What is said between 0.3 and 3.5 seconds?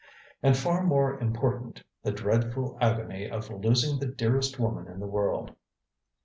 And far more important, the dreadful agony